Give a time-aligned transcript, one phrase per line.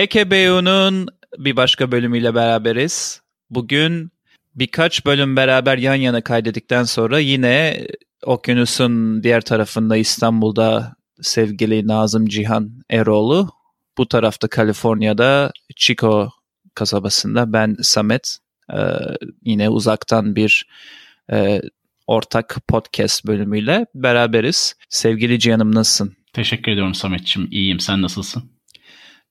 [0.00, 1.08] HKBU'nun
[1.38, 3.22] bir başka bölümüyle beraberiz.
[3.50, 4.10] Bugün
[4.54, 7.86] birkaç bölüm beraber yan yana kaydettikten sonra yine
[8.24, 13.50] okyanusun diğer tarafında İstanbul'da sevgili Nazım Cihan Eroğlu.
[13.98, 16.30] Bu tarafta Kaliforniya'da Chico
[16.74, 18.38] kasabasında ben Samet.
[18.72, 18.78] Ee,
[19.44, 20.66] yine uzaktan bir
[21.32, 21.60] e,
[22.06, 24.74] ortak podcast bölümüyle beraberiz.
[24.88, 26.16] Sevgili Cihan'ım nasılsın?
[26.32, 27.48] Teşekkür ediyorum Samet'ciğim.
[27.50, 27.80] İyiyim.
[27.80, 28.59] Sen nasılsın?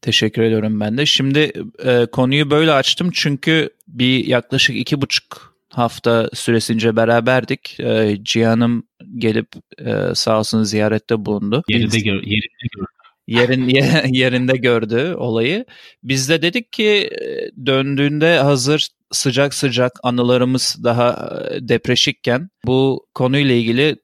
[0.02, 1.06] Teşekkür ediyorum ben de.
[1.06, 1.52] Şimdi
[1.86, 7.80] e, konuyu böyle açtım çünkü bir yaklaşık iki buçuk hafta süresince beraberdik.
[7.80, 8.84] E, Cihan'ım
[9.18, 9.48] gelip
[9.86, 11.64] e, sağ olsun ziyarette bulundu.
[11.70, 12.88] Yerinde, gör, yerinde gördü.
[13.30, 13.70] Yerin,
[14.14, 15.66] yerinde gördü olayı.
[16.04, 17.10] Biz de dedik ki
[17.66, 23.96] döndüğünde hazır sıcak sıcak anılarımız daha depreşikken bu konuyla ilgili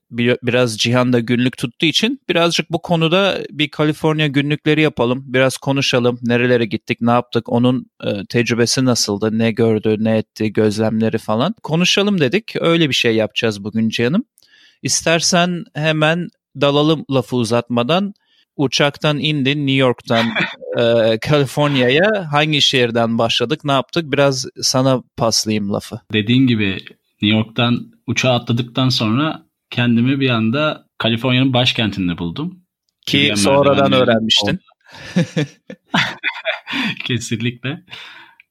[0.43, 5.23] biraz Cihan da günlük tuttuğu için birazcık bu konuda bir Kaliforniya günlükleri yapalım.
[5.27, 6.19] Biraz konuşalım.
[6.23, 7.91] Nerelere gittik, ne yaptık, onun
[8.29, 11.55] tecrübesi nasıldı, ne gördü, ne etti, gözlemleri falan.
[11.63, 12.53] Konuşalım dedik.
[12.59, 14.23] Öyle bir şey yapacağız bugün Cihan'ım.
[14.81, 16.29] İstersen hemen
[16.61, 18.13] dalalım lafı uzatmadan
[18.55, 20.25] uçaktan indin New York'tan
[20.77, 25.99] e, Kaliforniya'ya hangi şehirden başladık ne yaptık biraz sana paslayayım lafı.
[26.13, 26.77] Dediğin gibi
[27.21, 32.59] New York'tan uçağa atladıktan sonra kendimi bir anda Kaliforniya'nın başkentinde buldum.
[33.05, 34.59] Ki Yürüyen sonradan öğrenmiştin.
[37.05, 37.83] Kesinlikle.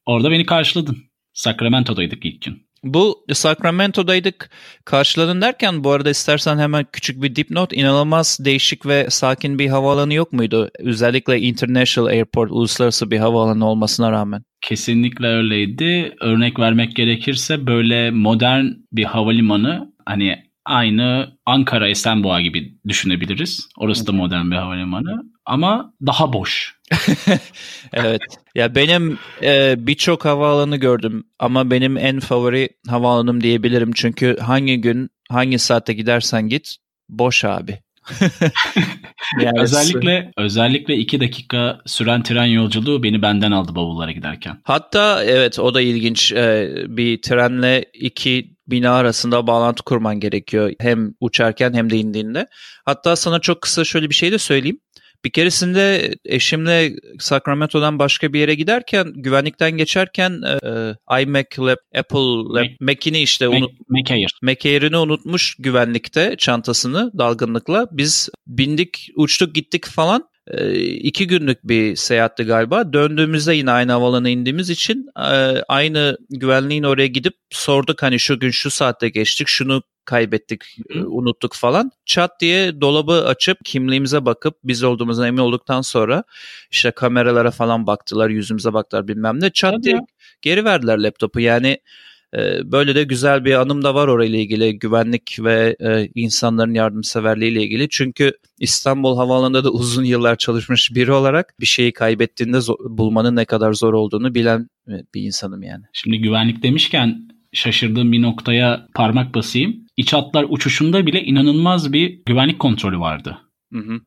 [0.05, 0.97] Orada beni karşıladın.
[1.33, 2.64] Sacramento'daydık ilk gün.
[2.85, 4.49] Bu Sacramento'daydık
[4.85, 10.13] karşıladın derken bu arada istersen hemen küçük bir dipnot inanılmaz değişik ve sakin bir havaalanı
[10.13, 10.69] yok muydu?
[10.79, 14.43] Özellikle International Airport uluslararası bir havaalanı olmasına rağmen.
[14.61, 16.15] Kesinlikle öyleydi.
[16.21, 23.69] Örnek vermek gerekirse böyle modern bir havalimanı hani aynı Ankara Esenboğa gibi düşünebiliriz.
[23.77, 26.75] Orası da modern bir havalimanı ama daha boş.
[27.93, 28.21] evet.
[28.55, 33.91] Ya benim e, birçok havaalanı gördüm ama benim en favori havaalanım diyebilirim.
[33.95, 36.75] Çünkü hangi gün hangi saatte gidersen git
[37.09, 37.79] boş abi.
[39.41, 44.57] yani özellikle özellikle iki dakika süren tren yolculuğu beni benden aldı bavullara giderken.
[44.63, 46.31] Hatta evet o da ilginç.
[46.31, 50.71] Ee, bir trenle iki bina arasında bağlantı kurman gerekiyor.
[50.79, 52.47] Hem uçarken hem de indiğinde.
[52.85, 54.79] Hatta sana çok kısa şöyle bir şey de söyleyeyim.
[55.25, 62.65] Bir keresinde eşimle Sacramento'dan başka bir yere giderken güvenlikten geçerken e, iMac Lab, Apple Lab,
[62.79, 63.71] Mac'ini işte unut,
[64.41, 67.87] Mac unutmuş güvenlikte çantasını dalgınlıkla.
[67.91, 70.29] Biz bindik, uçtuk, gittik falan.
[70.47, 72.93] E, iki günlük bir seyahatti galiba.
[72.93, 78.51] Döndüğümüzde yine aynı havalana indiğimiz için e, aynı güvenliğin oraya gidip sorduk hani şu gün
[78.51, 80.99] şu saatte geçtik şunu kaybettik, Hı.
[80.99, 81.91] E, unuttuk falan.
[82.05, 86.23] Çat diye dolabı açıp kimliğimize bakıp biz olduğumuzdan emin olduktan sonra
[86.71, 89.49] işte kameralara falan baktılar, yüzümüze baktılar bilmem ne.
[89.49, 90.01] Çat Hadi diye ya.
[90.41, 91.39] geri verdiler laptopu.
[91.39, 91.79] Yani
[92.63, 97.89] böyle de güzel bir anım da var orayla ilgili güvenlik ve e, insanların yardımseverliğiyle ilgili.
[97.89, 103.45] Çünkü İstanbul Havaalanı'nda da uzun yıllar çalışmış biri olarak bir şeyi kaybettiğinde zor, bulmanın ne
[103.45, 105.83] kadar zor olduğunu bilen bir insanım yani.
[105.93, 112.59] Şimdi güvenlik demişken şaşırdığım bir noktaya parmak basayım iç hatlar uçuşunda bile inanılmaz bir güvenlik
[112.59, 113.37] kontrolü vardı.
[113.73, 113.99] Hı hı.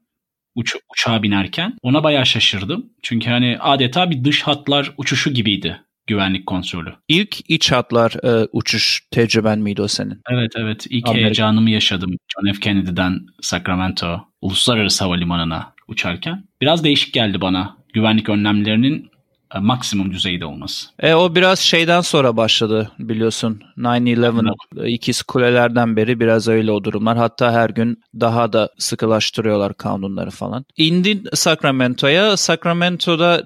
[0.55, 1.77] Uç, uçağa binerken.
[1.83, 2.93] Ona bayağı şaşırdım.
[3.03, 6.93] Çünkü hani adeta bir dış hatlar uçuşu gibiydi güvenlik kontrolü.
[7.09, 10.23] İlk iç hatlar e, uçuş tecrüben miydi o senin?
[10.31, 10.87] Evet evet.
[10.91, 11.25] İlk Amerika.
[11.25, 12.11] heyecanımı yaşadım.
[12.11, 12.61] John F.
[12.61, 16.45] Kennedy'den Sacramento Uluslararası Havalimanı'na uçarken.
[16.61, 17.77] Biraz değişik geldi bana.
[17.95, 19.11] Güvenlik önlemlerinin
[19.55, 20.89] e, maksimum düzeyde olması.
[21.01, 23.63] E, o biraz şeyden sonra başladı biliyorsun.
[23.79, 27.17] 9-11 ikiz kulelerden beri biraz öyle o durumlar.
[27.17, 30.65] Hatta her gün daha da sıkılaştırıyorlar kanunları falan.
[30.77, 32.37] İndin Sacramento'ya.
[32.37, 33.43] Sacramento'da e,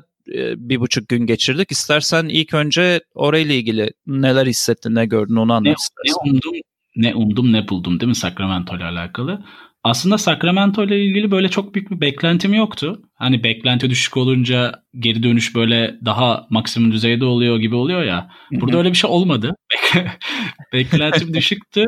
[0.57, 1.71] bir buçuk gün geçirdik.
[1.71, 6.53] İstersen ilk önce orayla ilgili neler hissettin, ne gördün onu anlat ne, Ne umdum,
[6.97, 9.45] ne umdum ne buldum değil mi Sacramento ile alakalı?
[9.85, 13.03] Aslında Sacramento ile ilgili böyle çok büyük bir beklentim yoktu.
[13.15, 18.31] Hani beklenti düşük olunca geri dönüş böyle daha maksimum düzeyde oluyor gibi oluyor ya.
[18.51, 19.55] Burada öyle bir şey olmadı.
[20.73, 21.87] beklentim düşüktü.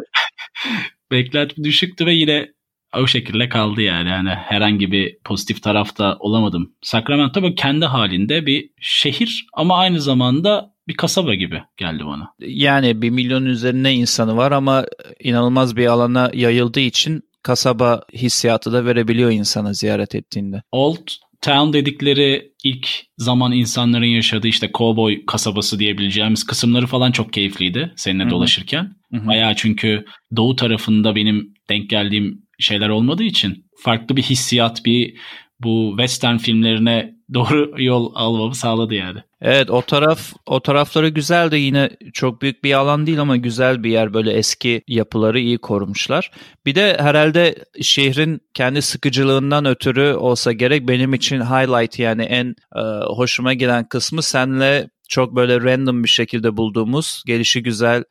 [1.11, 2.54] beklentim düşüktü ve yine
[3.01, 4.09] o şekilde kaldı yani.
[4.09, 6.73] yani herhangi bir pozitif tarafta olamadım.
[6.83, 12.33] Sacramento böyle kendi halinde bir şehir ama aynı zamanda bir kasaba gibi geldi bana.
[12.39, 14.85] Yani bir milyon üzerine insanı var ama
[15.21, 20.63] inanılmaz bir alana yayıldığı için kasaba hissiyatı da verebiliyor insana ziyaret ettiğinde.
[20.73, 21.09] Old
[21.45, 22.89] Town dedikleri ilk
[23.19, 28.31] zaman insanların yaşadığı işte cowboy kasabası diyebileceğimiz kısımları falan çok keyifliydi seninle Hı-hı.
[28.31, 28.97] dolaşırken.
[29.11, 29.27] Hı-hı.
[29.27, 30.05] Bayağı çünkü
[30.37, 35.17] doğu tarafında benim denk geldiğim şeyler olmadığı için farklı bir hissiyat, bir
[35.61, 39.19] bu western filmlerine doğru yol almamı sağladı yani.
[39.41, 43.85] Evet o taraf o tarafları güzel de yine çok büyük bir alan değil ama güzel
[43.85, 46.31] bir yer böyle eski yapıları iyi korumuşlar.
[46.67, 52.81] Bir de herhalde şehrin kendi sıkıcılığından ötürü olsa gerek benim için highlight yani en e,
[53.07, 58.05] hoşuma giden kısmı senle çok böyle random bir şekilde bulduğumuz gelişi güzel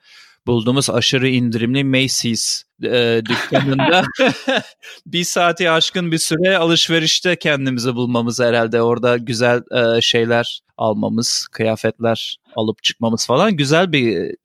[0.48, 4.04] bulduğumuz aşırı indirimli Macy's e, dükkanında
[5.06, 8.82] bir saati aşkın bir süre alışverişte kendimizi bulmamız herhalde.
[8.82, 14.36] Orada güzel e, şeyler almamız, kıyafetler alıp çıkmamız falan güzel bir e,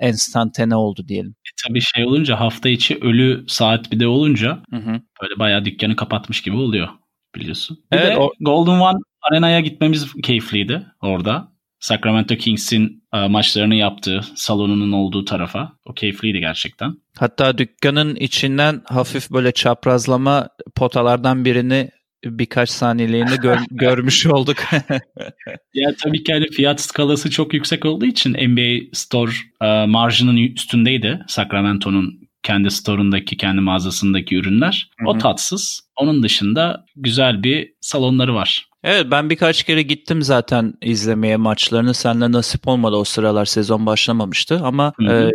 [0.00, 1.30] enstantane oldu diyelim.
[1.30, 5.00] E, tabii şey olunca hafta içi ölü saat bir de olunca hı hı.
[5.22, 6.88] böyle bayağı dükkanı kapatmış gibi oluyor
[7.34, 7.78] biliyorsun.
[7.92, 8.32] Bir evet, de o...
[8.40, 11.53] Golden One Arena'ya gitmemiz keyifliydi orada.
[11.84, 15.72] Sacramento Kings'in e, maçlarını yaptığı salonunun olduğu tarafa.
[15.84, 16.96] O keyifliydi gerçekten.
[17.18, 21.90] Hatta dükkanın içinden hafif böyle çaprazlama potalardan birini
[22.24, 24.56] birkaç saniyeliğini gör, görmüş olduk.
[25.74, 29.32] ya tabii ki hani fiyat skalası çok yüksek olduğu için NBA Store
[29.62, 34.90] e, marjının üstündeydi Sacramento'nun kendi store'undaki, kendi mağazasındaki ürünler.
[34.98, 35.08] Hı-hı.
[35.08, 35.80] O tatsız.
[35.96, 38.68] Onun dışında güzel bir salonları var.
[38.84, 41.94] Evet ben birkaç kere gittim zaten izlemeye maçlarını.
[41.94, 45.30] Seninle nasip olmadı o sıralar sezon başlamamıştı ama e,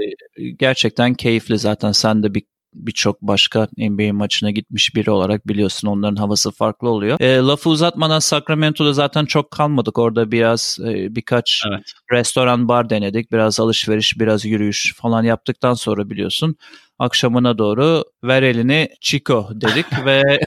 [0.59, 2.44] gerçekten keyifli zaten sen de bir
[2.74, 7.19] birçok başka NBA maçına gitmiş biri olarak biliyorsun onların havası farklı oluyor.
[7.21, 9.98] E, lafı uzatmadan Sacramento'da zaten çok kalmadık.
[9.98, 11.94] Orada biraz e, birkaç evet.
[12.12, 13.31] restoran bar denedik.
[13.31, 16.56] Biraz alışveriş, biraz yürüyüş falan yaptıktan sonra biliyorsun
[17.00, 20.24] akşamına doğru ver elini Chico dedik ve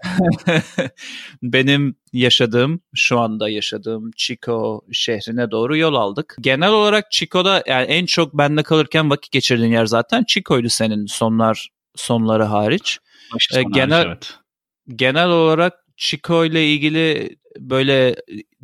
[1.43, 6.37] benim yaşadığım şu anda yaşadığım Chico şehrine doğru yol aldık.
[6.41, 11.69] Genel olarak Chico'da yani en çok bende kalırken vakit geçirdiğin yer zaten Chico'ydu senin sonlar
[11.95, 12.99] sonları hariç.
[13.57, 14.39] Ee, genel hariç, evet.
[14.99, 18.17] genel olarak Chico ile ilgili böyle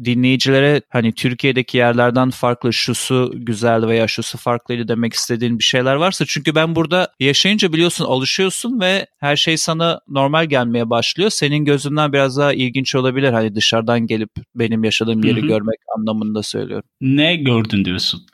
[0.04, 6.25] dinleyicilere hani Türkiye'deki yerlerden farklı şusu güzel veya şusu farklıydı demek istediğin bir şeyler varsa
[6.28, 11.31] çünkü ben burada yaşayınca biliyorsun alışıyorsun ve her şey sana normal gelmeye başlıyor.
[11.31, 15.46] Senin gözünden biraz daha ilginç olabilir hani dışarıdan gelip benim yaşadığım yeri Hı-hı.
[15.46, 16.88] görmek anlamında söylüyorum.
[17.00, 18.26] Ne gördün diyorsun?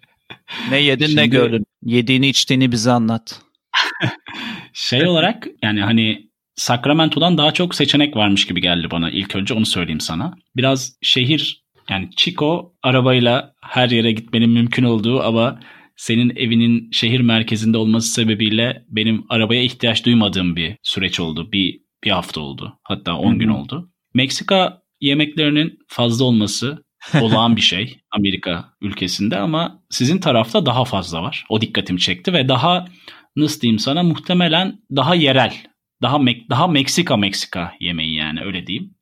[0.70, 1.20] ne yedin Şimdi...
[1.20, 1.64] ne gördün?
[1.82, 3.40] Yediğini içtiğini bize anlat.
[4.72, 9.10] Şey olarak yani hani Sacramento'dan daha çok seçenek varmış gibi geldi bana.
[9.10, 10.34] İlk önce onu söyleyeyim sana.
[10.56, 15.60] Biraz şehir yani Chico arabayla her yere gitmenin mümkün olduğu ama
[15.96, 21.52] senin evinin şehir merkezinde olması sebebiyle benim arabaya ihtiyaç duymadığım bir süreç oldu.
[21.52, 22.78] Bir, bir hafta oldu.
[22.82, 23.90] Hatta 10 gün oldu.
[24.14, 26.84] Meksika yemeklerinin fazla olması
[27.20, 31.44] olağan bir şey Amerika ülkesinde ama sizin tarafta daha fazla var.
[31.48, 32.84] O dikkatimi çekti ve daha
[33.36, 35.54] nasıl diyeyim sana muhtemelen daha yerel
[36.02, 38.94] daha Mek daha Meksika Meksika yemeği yani öyle diyeyim.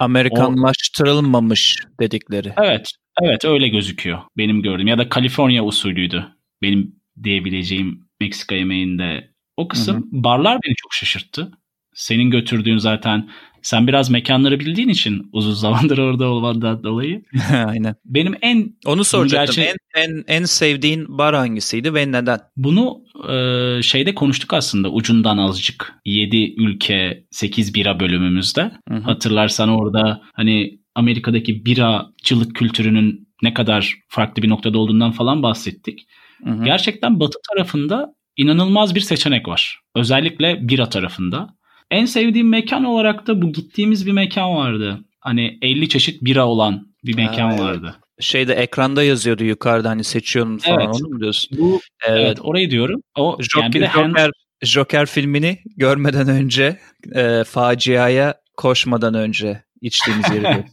[0.00, 2.52] Amerikanlaştırılmamış o, dedikleri.
[2.56, 2.90] Evet.
[3.22, 6.26] Evet öyle gözüküyor benim gördüğüm ya da Kaliforniya usulüydü
[6.62, 9.96] benim diyebileceğim Meksika yemeğinde o kısım.
[9.96, 10.04] Hı hı.
[10.12, 11.50] Barlar beni çok şaşırttı.
[11.94, 13.30] Senin götürdüğün zaten
[13.62, 17.22] sen biraz mekanları bildiğin için uzun zamandır orada olmandan dolayı.
[17.66, 17.94] Aynen.
[18.04, 19.56] Benim en onu soracaktım.
[19.56, 19.76] Gerçek...
[19.94, 22.38] En, en en sevdiğin bar hangisiydi ve neden?
[22.56, 25.94] Bunu e, şeyde konuştuk aslında ucundan azıcık.
[26.04, 28.70] 7 ülke 8 bira bölümümüzde.
[28.88, 28.98] Hı-hı.
[28.98, 36.06] Hatırlarsan orada hani Amerika'daki biracılık kültürünün ne kadar farklı bir noktada olduğundan falan bahsettik.
[36.44, 36.64] Hı-hı.
[36.64, 39.80] Gerçekten batı tarafında inanılmaz bir seçenek var.
[39.94, 41.57] Özellikle bira tarafında.
[41.90, 45.04] En sevdiğim mekan olarak da bu gittiğimiz bir mekan vardı.
[45.20, 47.96] Hani 50 çeşit bira olan bir mekan ha, vardı.
[48.20, 50.88] Şeyde ekranda yazıyordu yukarıda hani seçiyorsun falan evet.
[50.94, 51.58] onu mu diyorsun?
[51.58, 52.20] Bu, evet.
[52.26, 53.00] evet orayı diyorum.
[53.18, 54.30] O Joker, yani bir de Joker,
[54.62, 56.78] Joker filmini görmeden önce
[57.14, 60.64] e, faciaya koşmadan önce içtiğimiz yeri.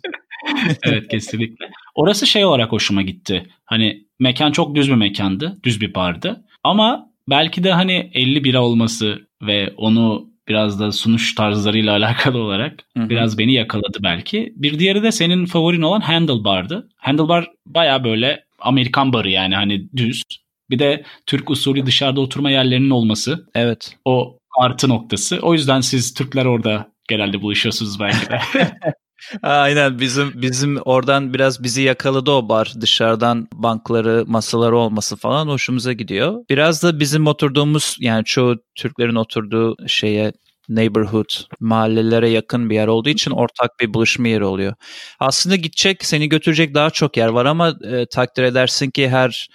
[0.84, 1.70] evet kesinlikle.
[1.96, 3.48] Orası şey olarak hoşuma gitti.
[3.66, 5.58] Hani mekan çok düz bir mekandı.
[5.64, 6.46] Düz bir bardı.
[6.64, 12.84] Ama belki de hani 50 bira olması ve onu biraz da sunuş tarzlarıyla alakalı olarak
[12.98, 13.10] Hı-hı.
[13.10, 14.54] biraz beni yakaladı belki.
[14.56, 16.90] Bir diğeri de senin favorin olan Handlebar'dı.
[16.96, 20.24] Handlebar baya böyle Amerikan barı yani hani düz.
[20.70, 23.46] Bir de Türk usulü dışarıda oturma yerlerinin olması.
[23.56, 23.98] Evet.
[24.06, 25.40] O artı noktası.
[25.42, 28.40] O yüzden siz Türkler orada genelde buluşuyorsunuz belki de.
[29.42, 32.74] Aynen bizim bizim oradan biraz bizi yakaladı o bar.
[32.82, 36.46] Dışarıdan bankları, masaları olması falan hoşumuza gidiyor.
[36.50, 40.34] Biraz da bizim oturduğumuz yani çoğu Türklerin oturduğu şeye
[40.70, 41.30] neighborhood,
[41.60, 44.74] mahallelere yakın bir yer olduğu için ortak bir buluşma yeri oluyor.
[45.20, 49.50] Aslında gidecek, seni götürecek daha çok yer var ama e, takdir edersin ki her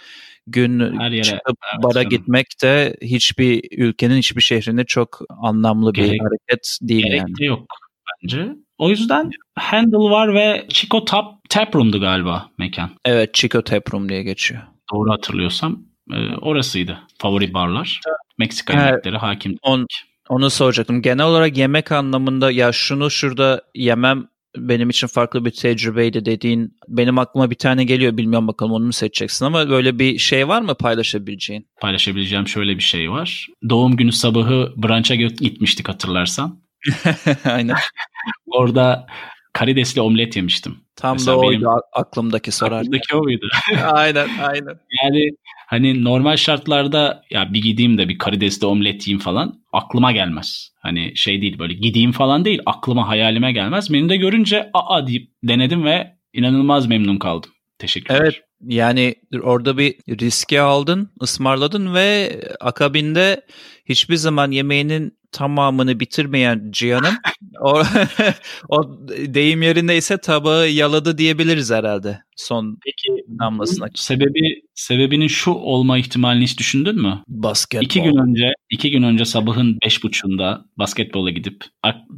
[0.47, 2.09] gün her yere, çıkıp evet, bara canım.
[2.09, 7.39] gitmek de hiçbir ülkenin hiçbir şehrinde çok anlamlı Gerek, bir hareket değil gerek yani.
[7.39, 7.67] De yok
[8.23, 8.49] bence.
[8.81, 12.91] O yüzden Handle var ve Chico Tap Taproom'du galiba mekan.
[13.05, 14.63] Evet Chico Taproom diye geçiyor.
[14.93, 15.83] Doğru hatırlıyorsam
[16.13, 16.99] e, orasıydı.
[17.19, 18.01] Favori barlar.
[18.39, 18.87] Meksika evet.
[18.87, 19.57] yemekleri hakim.
[19.63, 19.87] On,
[20.29, 21.03] onu soracaktım.
[21.03, 27.19] Genel olarak yemek anlamında ya şunu şurada yemem benim için farklı bir tecrübeydi dediğin benim
[27.19, 30.75] aklıma bir tane geliyor bilmiyorum bakalım onu mu seçeceksin ama böyle bir şey var mı
[30.75, 31.67] paylaşabileceğin?
[31.81, 33.47] Paylaşabileceğim şöyle bir şey var.
[33.69, 36.60] Doğum günü sabahı brunch'a gitmiştik hatırlarsan.
[37.45, 37.77] Aynen.
[38.47, 39.07] Orada
[39.53, 40.77] karidesli omlet yemiştim.
[40.97, 42.79] Tam Mesela da oydu aklımdaki sorar.
[42.81, 43.49] Aklımdaki oydu.
[43.93, 44.81] aynen aynen.
[45.03, 45.31] Yani
[45.67, 50.73] hani normal şartlarda ya bir gideyim de bir karidesli omlet yiyeyim falan aklıma gelmez.
[50.83, 53.91] Hani şey değil böyle gideyim falan değil aklıma hayalime gelmez.
[53.91, 57.51] Menüde görünce aa deyip denedim ve inanılmaz memnun kaldım.
[57.79, 58.21] Teşekkürler.
[58.23, 63.47] Evet yani orada bir riske aldın, ısmarladın ve akabinde
[63.85, 67.19] hiçbir zaman yemeğinin tamamını bitirmeyen Cihan'ın
[67.61, 67.83] o,
[68.69, 73.87] o deyim yerindeyse tabağı yaladı diyebiliriz herhalde son Peki, damlasına.
[73.95, 77.23] Sebebi sebebinin şu olma ihtimalini hiç düşündün mü?
[77.29, 77.85] Basketbol.
[77.85, 81.65] İki gün önce iki gün önce sabahın beş buçuğunda basketbola gidip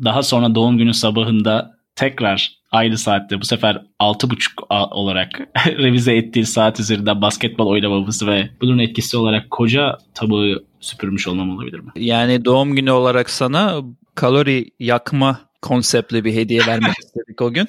[0.04, 6.80] daha sonra doğum günü sabahında tekrar aynı saatte bu sefer 6.30 olarak revize ettiği saat
[6.80, 11.90] üzerinden basketbol oynamamız ve bunun etkisi olarak koca tabağı süpürmüş olmam olabilir mi?
[11.96, 13.82] Yani doğum günü olarak sana
[14.14, 17.68] kalori yakma konseptli bir hediye vermek istedik o gün.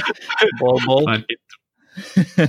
[0.60, 1.04] bol bol.
[1.04, 2.48] Fark ettim.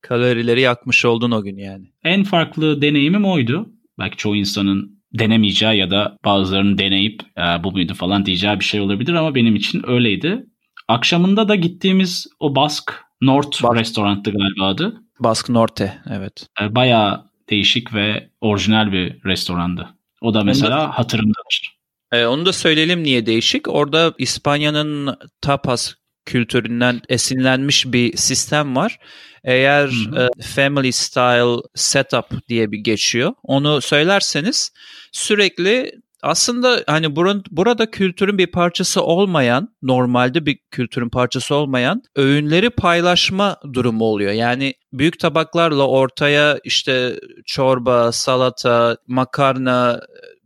[0.00, 1.84] Kalorileri yakmış oldun o gün yani.
[2.04, 3.68] En farklı deneyimim oydu.
[3.98, 7.22] Belki çoğu insanın denemeyeceği ya da bazılarının deneyip
[7.64, 10.46] bu muydu falan diyeceği bir şey olabilir ama benim için öyleydi.
[10.88, 15.00] Akşamında da gittiğimiz o Bask North Bas- restoranttı galiba adı.
[15.20, 16.46] Bask Norte evet.
[16.62, 19.88] E, bayağı değişik ve orijinal bir restorandı.
[20.20, 21.78] O da mesela onu da, hatırımdadır.
[22.12, 23.68] E, onu da söyleyelim niye değişik.
[23.68, 25.94] Orada İspanya'nın tapas
[26.26, 28.98] kültüründen esinlenmiş bir sistem var.
[29.44, 33.34] Eğer e, family style setup diye bir geçiyor.
[33.42, 34.72] Onu söylerseniz
[35.12, 35.92] sürekli
[36.24, 43.56] aslında hani buranın, burada kültürün bir parçası olmayan, normalde bir kültürün parçası olmayan öğünleri paylaşma
[43.72, 44.32] durumu oluyor.
[44.32, 50.00] Yani büyük tabaklarla ortaya işte çorba, salata, makarna,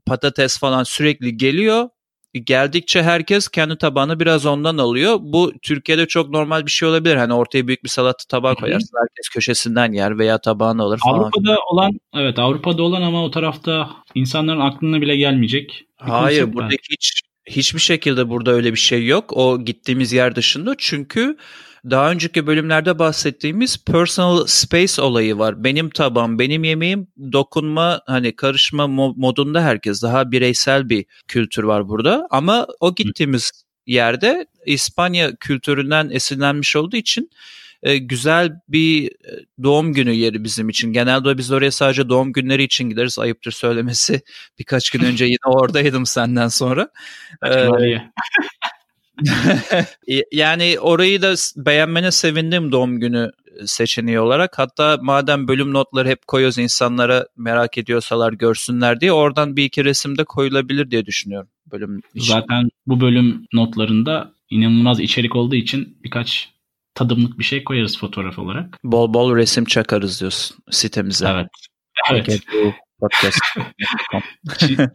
[0.07, 1.89] patates falan sürekli geliyor
[2.45, 5.17] geldikçe herkes kendi tabağını biraz ondan alıyor.
[5.21, 7.17] Bu Türkiye'de çok normal bir şey olabilir.
[7.17, 8.99] Hani ortaya büyük bir salata tabağı koyarsın.
[9.01, 11.19] Herkes köşesinden yer veya tabağını alır falan.
[11.19, 15.85] Avrupa'da olan evet Avrupa'da olan ama o tarafta insanların aklına bile gelmeyecek.
[15.97, 19.37] Hayır buradaki hiç hiçbir şekilde burada öyle bir şey yok.
[19.37, 20.75] O gittiğimiz yer dışında.
[20.79, 21.37] Çünkü
[21.91, 25.65] daha önceki bölümlerde bahsettiğimiz personal space olayı var.
[25.65, 30.03] Benim tabağım, benim yemeğim dokunma hani karışma modunda herkes.
[30.03, 32.27] Daha bireysel bir kültür var burada.
[32.31, 33.51] Ama o gittiğimiz
[33.87, 37.31] yerde İspanya kültüründen esinlenmiş olduğu için
[37.83, 39.13] e, güzel bir e,
[39.63, 40.93] doğum günü yeri bizim için.
[40.93, 43.19] Genelde biz oraya sadece doğum günleri için gideriz.
[43.19, 44.21] Ayıptır söylemesi.
[44.59, 46.89] Birkaç gün önce yine oradaydım senden sonra.
[47.47, 47.69] Ee,
[50.33, 53.31] yani orayı da beğenmene sevindim doğum günü
[53.67, 54.59] seçeneği olarak.
[54.59, 60.19] Hatta madem bölüm notları hep koyuyoruz insanlara merak ediyorsalar görsünler diye oradan bir iki resim
[60.19, 62.33] de koyulabilir diye düşünüyorum bölüm için.
[62.33, 66.49] Zaten bu bölüm notlarında inanılmaz içerik olduğu için birkaç
[66.95, 68.79] tadımlık bir şey koyarız fotoğraf olarak.
[68.85, 71.29] Bol bol resim çakarız diyorsun sitemize.
[71.29, 71.49] Evet.
[72.11, 72.41] Evet.
[73.01, 73.39] Podcast.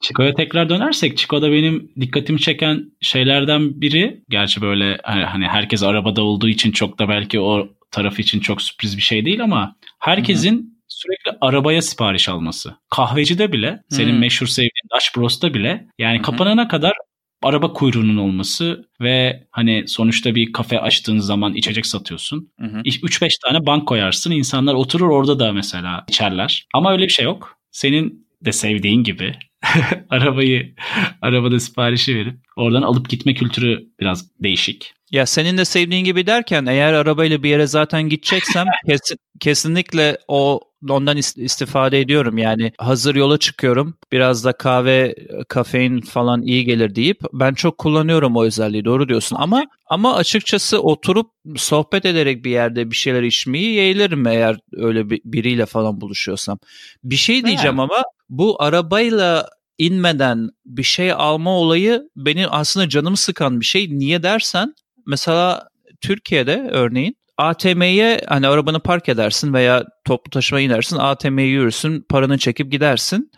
[0.00, 6.22] Chico'ya tekrar dönersek Chico'da benim dikkatimi çeken şeylerden biri gerçi böyle hani, hani herkes arabada
[6.22, 10.56] olduğu için çok da belki o tarafı için çok sürpriz bir şey değil ama herkesin
[10.56, 10.66] Hı-hı.
[10.88, 12.76] sürekli arabaya sipariş alması.
[12.90, 14.20] Kahvecide bile senin Hı-hı.
[14.20, 16.22] meşhur sevdiğin Dash Bros'ta bile yani Hı-hı.
[16.22, 16.92] kapanana kadar
[17.42, 22.52] araba kuyruğunun olması ve hani sonuçta bir kafe açtığın zaman içecek satıyorsun.
[22.60, 24.30] 3-5 tane bank koyarsın.
[24.30, 26.66] insanlar oturur orada da mesela içerler.
[26.74, 27.56] Ama öyle bir şey yok.
[27.70, 29.34] Senin de sevdiğin gibi
[30.10, 30.74] arabayı
[31.22, 34.94] arabada siparişi verip oradan alıp gitme kültürü biraz değişik.
[35.10, 40.60] Ya senin de sevdiğin gibi derken eğer arabayla bir yere zaten gideceksem kesin, kesinlikle o
[40.88, 42.38] ondan istifade ediyorum.
[42.38, 43.94] Yani hazır yola çıkıyorum.
[44.12, 45.14] Biraz da kahve,
[45.48, 48.84] kafein falan iyi gelir deyip ben çok kullanıyorum o özelliği.
[48.84, 49.36] Doğru diyorsun.
[49.40, 55.20] Ama ama açıkçası oturup sohbet ederek bir yerde bir şeyler içmeyi yeğlerim eğer öyle bir,
[55.24, 56.58] biriyle falan buluşuyorsam.
[57.04, 59.48] Bir şey diyeceğim ama bu arabayla
[59.78, 63.98] inmeden bir şey alma olayı benim aslında canımı sıkan bir şey.
[63.98, 64.74] Niye dersen
[65.10, 65.68] mesela
[66.00, 72.72] Türkiye'de örneğin ATM'ye hani arabanı park edersin veya toplu taşıma inersin ATM'ye yürürsün paranı çekip
[72.72, 73.30] gidersin.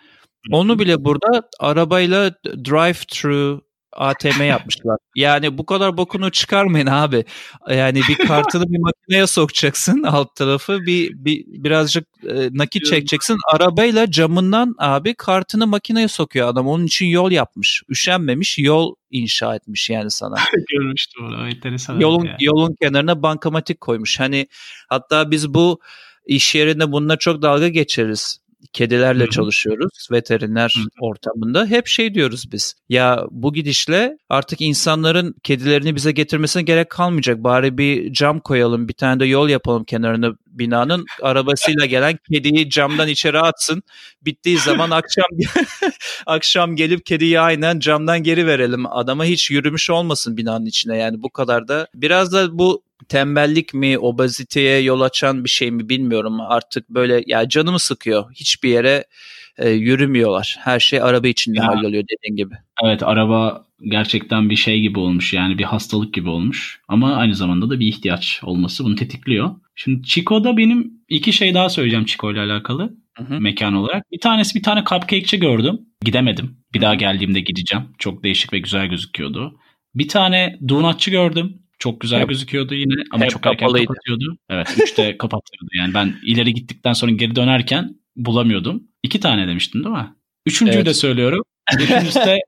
[0.50, 3.61] Onu bile burada arabayla drive through
[3.93, 4.97] ATM yapmışlar.
[5.17, 7.25] Yani bu kadar bokunu çıkarmayın abi.
[7.71, 13.37] Yani bir kartını bir makineye sokacaksın alt tarafı bir, bir birazcık e, nakit çekeceksin.
[13.53, 16.69] Arabayla camından abi kartını makineye sokuyor adam.
[16.69, 17.83] Onun için yol yapmış.
[17.89, 20.37] Üşenmemiş yol inşa etmiş yani sana.
[20.73, 21.49] Görmüştüm onu.
[21.49, 22.01] Enteresan.
[22.01, 22.37] Yolun, yani.
[22.41, 24.21] yolun kenarına bankamatik koymuş.
[24.21, 24.47] Hani
[24.89, 25.81] hatta biz bu
[26.27, 28.42] iş yerinde bununla çok dalga geçeriz
[28.73, 29.31] kedilerle Hı-hı.
[29.31, 31.07] çalışıyoruz veteriner Hı-hı.
[31.07, 31.66] ortamında.
[31.66, 32.75] Hep şey diyoruz biz.
[32.88, 37.45] Ya bu gidişle artık insanların kedilerini bize getirmesine gerek kalmayacak.
[37.45, 41.04] Bari bir cam koyalım, bir tane de yol yapalım kenarına binanın.
[41.23, 43.83] Arabasıyla gelen kediyi camdan içeri atsın.
[44.23, 45.25] Bittiği zaman akşam
[46.26, 48.87] akşam gelip kediyi aynen camdan geri verelim.
[48.87, 50.97] Adama hiç yürümüş olmasın binanın içine.
[50.97, 55.88] Yani bu kadar da biraz da bu tembellik mi, obeziteye yol açan bir şey mi
[55.88, 56.40] bilmiyorum.
[56.40, 58.32] Artık böyle ya canımı sıkıyor.
[58.35, 59.04] Hiçbir yere
[59.59, 60.56] e, yürümüyorlar.
[60.61, 62.54] Her şey araba içinde ya, halloluyor dediğin gibi.
[62.85, 65.32] Evet araba gerçekten bir şey gibi olmuş.
[65.32, 66.80] Yani bir hastalık gibi olmuş.
[66.88, 69.50] Ama aynı zamanda da bir ihtiyaç olması bunu tetikliyor.
[69.75, 72.97] Şimdi Chico'da benim iki şey daha söyleyeceğim Chico ile alakalı.
[73.16, 73.40] Hı hı.
[73.40, 74.12] Mekan olarak.
[74.12, 75.80] Bir tanesi bir tane cupcake'çi gördüm.
[76.04, 76.56] Gidemedim.
[76.75, 77.85] Bir daha geldiğimde gideceğim.
[77.99, 79.59] Çok değişik ve güzel gözüküyordu.
[79.94, 81.62] Bir tane donatçı gördüm.
[81.83, 83.87] Çok güzel hep, gözüküyordu yine ama çok erken kapalıydı.
[83.87, 84.37] kapatıyordu.
[84.51, 85.69] Evet 3'te kapatıyordu.
[85.79, 88.83] Yani ben ileri gittikten sonra geri dönerken bulamıyordum.
[89.03, 90.15] İki tane demiştin değil mi?
[90.47, 90.87] Üçüncüyü evet.
[90.87, 91.43] de söylüyorum.
[91.81, 92.39] Üçüncüsü de,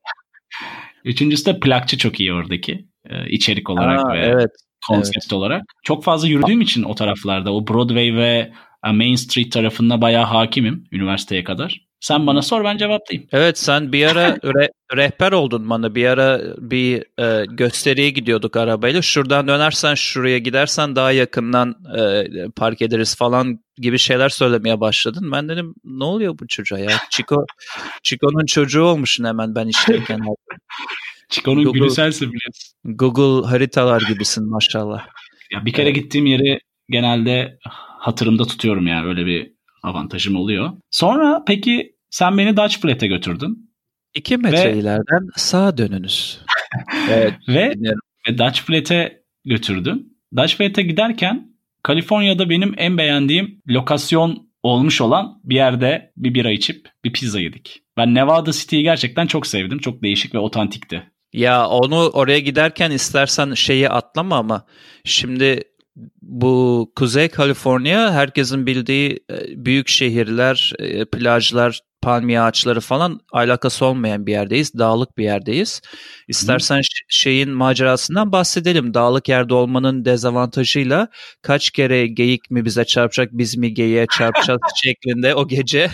[1.04, 2.88] üçüncüsü de plakçı çok iyi oradaki.
[3.10, 4.50] Ee, içerik olarak Aa, ve evet.
[4.88, 5.32] konsept evet.
[5.32, 5.62] olarak.
[5.82, 8.52] Çok fazla yürüdüğüm için o taraflarda o Broadway ve
[8.86, 11.83] e, Main Street tarafında bayağı hakimim üniversiteye kadar.
[12.00, 13.28] Sen bana sor ben cevaplayayım.
[13.32, 15.94] Evet sen bir ara re- rehber oldun bana.
[15.94, 19.02] Bir ara bir e, gösteriye gidiyorduk arabayla.
[19.02, 22.24] Şuradan dönersen şuraya gidersen daha yakından e,
[22.56, 25.32] park ederiz falan gibi şeyler söylemeye başladın.
[25.32, 26.90] Ben dedim ne oluyor bu çocuğa ya?
[27.10, 27.46] Chico
[28.02, 30.20] Chico'nun çocuğu olmuşsun hemen ben işteyken.
[31.28, 32.74] Chico'nun gülü sensin biliyorsun.
[32.84, 35.06] Google haritalar gibisin maşallah.
[35.52, 35.94] Ya bir kere evet.
[35.94, 37.58] gittiğim yeri genelde
[37.98, 39.53] hatırımda tutuyorum yani öyle bir
[39.84, 40.72] avantajım oluyor.
[40.90, 43.70] Sonra peki sen beni Dutch Flat'e götürdün.
[44.14, 46.40] İki metre ve, ileriden sağa dönünüz.
[47.10, 47.74] evet, ve,
[48.28, 50.18] ve Dutch Flat'e götürdün.
[50.36, 56.88] Dutch Flat'e giderken Kaliforniya'da benim en beğendiğim lokasyon olmuş olan bir yerde bir bira içip
[57.04, 57.82] bir pizza yedik.
[57.96, 59.78] Ben Nevada City'yi gerçekten çok sevdim.
[59.78, 61.10] Çok değişik ve otantikti.
[61.32, 64.66] Ya onu oraya giderken istersen şeyi atlama ama
[65.04, 65.62] şimdi
[66.22, 74.26] bu Kuzey Kaliforniya herkesin bildiği e, büyük şehirler, e, plajlar, palmiye ağaçları falan alakası olmayan
[74.26, 74.74] bir yerdeyiz.
[74.78, 75.80] Dağlık bir yerdeyiz.
[76.28, 76.82] İstersen Hı.
[77.08, 78.94] şeyin macerasından bahsedelim.
[78.94, 81.08] Dağlık yerde olmanın dezavantajıyla
[81.42, 85.90] kaç kere geyik mi bize çarpacak, biz mi geyiğe çarpacağız şeklinde o gece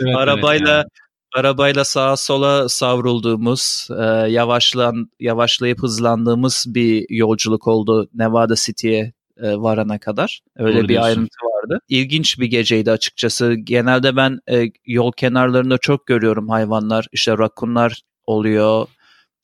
[0.00, 1.01] evet, arabayla evet.
[1.34, 9.98] Arabayla sağa sola savrulduğumuz, e, yavaşlan yavaşlayıp hızlandığımız bir yolculuk oldu Nevada City'ye e, varana
[9.98, 10.40] kadar.
[10.56, 11.06] Öyle Doğru bir diyorsun.
[11.08, 11.80] ayrıntı vardı.
[11.88, 13.54] İlginç bir geceydi açıkçası.
[13.54, 17.06] Genelde ben e, yol kenarlarında çok görüyorum hayvanlar.
[17.12, 18.86] İşte rakunlar oluyor,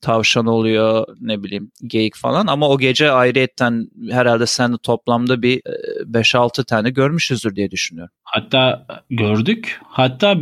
[0.01, 2.47] tavşan oluyor, ne bileyim geyik falan.
[2.47, 5.61] Ama o gece ayrıyetten herhalde sen de toplamda bir
[6.05, 8.15] 5-6 tane görmüşüzdür diye düşünüyorum.
[8.25, 9.81] Hatta gördük.
[9.85, 10.39] Hatta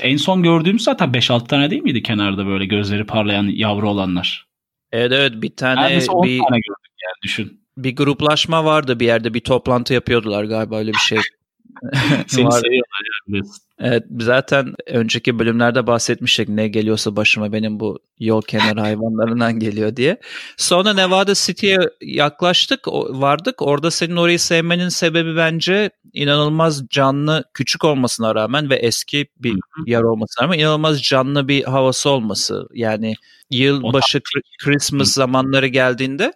[0.00, 4.46] en son gördüğümüz zaten 5-6 tane değil miydi kenarda böyle gözleri parlayan yavru olanlar?
[4.92, 6.38] Evet evet bir tane Neredeyse 10 bir...
[6.38, 10.98] tane gördük yani düşün bir gruplaşma vardı bir yerde bir toplantı yapıyordular galiba öyle bir
[10.98, 11.18] şey.
[12.26, 13.42] Seni seviyorlar yani.
[13.78, 20.20] Evet zaten önceki bölümlerde bahsetmiştik ne geliyorsa başıma benim bu yol kenarı hayvanlarından geliyor diye.
[20.56, 28.34] Sonra Nevada City'ye yaklaştık vardık orada senin orayı sevmenin sebebi bence inanılmaz canlı küçük olmasına
[28.34, 29.54] rağmen ve eski bir
[29.86, 32.66] yer olmasına rağmen inanılmaz canlı bir havası olması.
[32.74, 33.14] Yani
[33.50, 34.20] yılbaşı
[34.64, 36.32] Christmas zamanları geldiğinde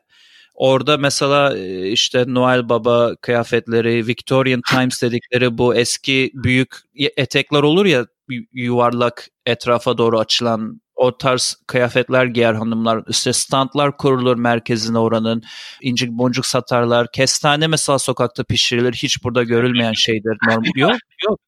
[0.55, 6.77] Orada mesela e, işte Noel Baba kıyafetleri, Victorian Times dedikleri bu eski büyük
[7.17, 8.07] etekler olur ya
[8.53, 13.05] yuvarlak etrafa doğru açılan o tarz kıyafetler giyer hanımlar.
[13.09, 15.43] İşte standlar kurulur merkezine oranın.
[15.83, 17.07] incik boncuk satarlar.
[17.13, 18.93] Kestane mesela sokakta pişirilir.
[18.93, 20.37] Hiç burada görülmeyen şeydir.
[20.49, 20.65] Normal.
[20.77, 20.97] Yok
[21.29, 21.41] yok.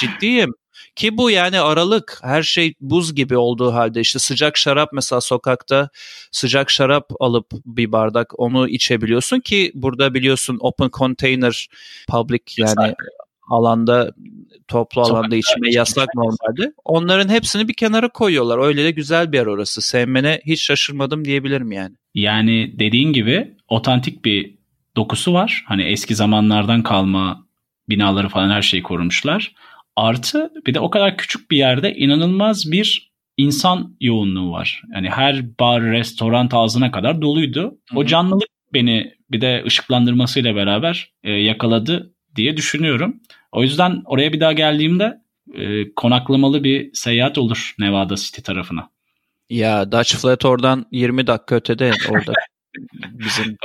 [0.00, 0.54] Ciddiyim.
[0.96, 5.88] Ki bu yani Aralık her şey buz gibi olduğu halde işte sıcak şarap mesela sokakta
[6.32, 11.68] sıcak şarap alıp bir bardak onu içebiliyorsun ki burada biliyorsun open container
[12.08, 12.94] public yani
[13.50, 14.12] alanda
[14.68, 16.72] toplu alanda içme yasak normalde.
[16.84, 18.58] Onların hepsini bir kenara koyuyorlar.
[18.58, 19.82] Öyle de güzel bir yer orası.
[19.82, 21.94] Sevmene hiç şaşırmadım diyebilirim yani.
[22.14, 24.54] Yani dediğin gibi otantik bir
[24.96, 25.64] dokusu var.
[25.66, 27.46] Hani eski zamanlardan kalma
[27.88, 29.54] binaları falan her şeyi korumuşlar.
[29.96, 34.82] Artı bir de o kadar küçük bir yerde inanılmaz bir insan yoğunluğu var.
[34.94, 37.78] Yani her bar, restoran ağzına kadar doluydu.
[37.94, 43.20] O canlılık beni bir de ışıklandırmasıyla beraber e, yakaladı diye düşünüyorum.
[43.52, 45.20] O yüzden oraya bir daha geldiğimde
[45.54, 48.90] e, konaklamalı bir seyahat olur Nevada City tarafına.
[49.50, 52.32] Ya Dutch Flat oradan 20 dakika ötede orada.
[53.02, 53.56] Bizim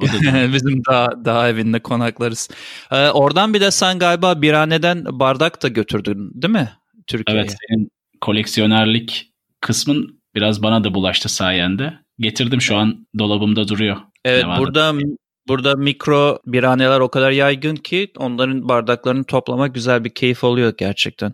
[0.52, 2.48] bizim daha daha evinde konaklarız.
[2.90, 6.72] Ee, oradan bir de sen galiba birhaneden bardak da götürdün değil mi
[7.06, 7.42] Türkiye'ye?
[7.42, 11.98] Evet senin koleksiyonerlik kısmın biraz bana da bulaştı sayende.
[12.18, 13.96] Getirdim şu an dolabımda duruyor.
[14.24, 14.60] Evet Nevada.
[14.60, 14.92] burada
[15.48, 21.32] burada mikro birhaneler o kadar yaygın ki onların bardaklarını toplamak güzel bir keyif oluyor gerçekten.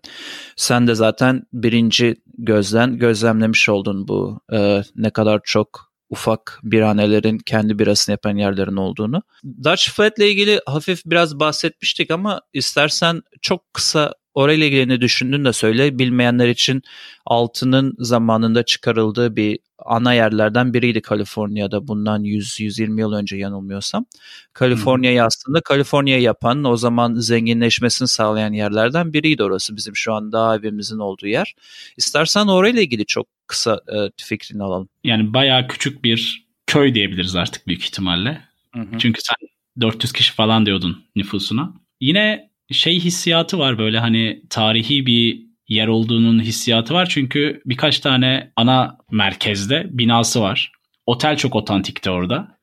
[0.56, 7.78] Sen de zaten birinci gözden gözlemlemiş oldun bu e, ne kadar çok ufak birhanelerin kendi
[7.78, 9.22] birasını yapan yerlerin olduğunu.
[9.64, 15.44] Dutch Flat ile ilgili hafif biraz bahsetmiştik ama istersen çok kısa orayla ilgili ne düşündüğünü
[15.44, 15.98] de söyle.
[15.98, 16.82] Bilmeyenler için
[17.26, 24.06] altının zamanında çıkarıldığı bir ana yerlerden biriydi Kaliforniya'da bundan 100-120 yıl önce yanılmıyorsam.
[24.52, 30.56] Kaliforniya'yı aslında Kaliforniya yapan o zaman zenginleşmesini sağlayan yerlerden biriydi orası bizim şu an daha
[30.56, 31.54] evimizin olduğu yer.
[31.96, 34.88] İstersen orayla ilgili çok kısa e, fikrini alalım.
[35.04, 38.42] Yani bayağı küçük bir köy diyebiliriz artık büyük ihtimalle.
[38.74, 38.98] Hı hı.
[38.98, 39.48] Çünkü sen
[39.80, 41.74] 400 kişi falan diyordun nüfusuna.
[42.00, 47.06] Yine şey hissiyatı var böyle hani tarihi bir yer olduğunun hissiyatı var.
[47.10, 50.72] Çünkü birkaç tane ana merkezde binası var.
[51.06, 52.58] Otel çok otantikti orada.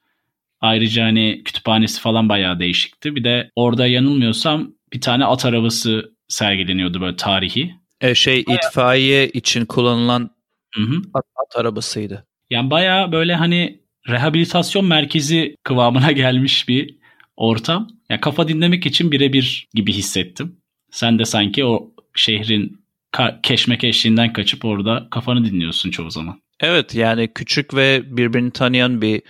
[0.62, 3.16] Ayrıca hani kütüphanesi falan bayağı değişikti.
[3.16, 7.76] Bir de orada yanılmıyorsam bir tane at arabası sergileniyordu böyle tarihi.
[8.02, 8.60] E şey bayağı...
[8.60, 10.30] itfaiye için kullanılan
[10.76, 11.02] hı hı.
[11.14, 12.28] At, at arabasıydı.
[12.50, 16.98] Yani bayağı böyle hani rehabilitasyon merkezi kıvamına gelmiş bir
[17.36, 17.88] ortam.
[18.14, 20.58] Yani kafa dinlemek için birebir gibi hissettim.
[20.92, 26.42] Sen de sanki o şehrin ka- keşmekeşliğinden kaçıp orada kafanı dinliyorsun çoğu zaman.
[26.60, 29.22] Evet yani küçük ve birbirini tanıyan bir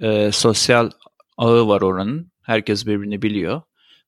[0.00, 0.90] e, sosyal
[1.36, 2.32] ağı var oranın.
[2.42, 3.62] Herkes birbirini biliyor.